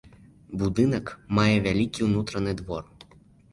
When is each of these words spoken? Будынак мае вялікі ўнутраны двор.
Будынак 0.61 1.11
мае 1.41 1.53
вялікі 1.67 1.99
ўнутраны 2.09 2.57
двор. 2.65 2.83